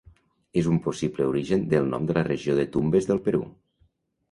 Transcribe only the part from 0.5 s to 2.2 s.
Es un possible origen del nom de